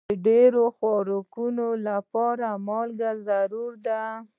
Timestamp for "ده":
3.87-4.01